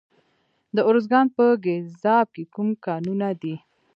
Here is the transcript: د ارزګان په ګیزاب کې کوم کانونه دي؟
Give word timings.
د 0.75 0.77
ارزګان 0.89 1.27
په 1.35 1.45
ګیزاب 1.63 2.27
کې 2.35 2.43
کوم 2.53 2.69
کانونه 2.85 3.29
دي؟ 3.41 3.55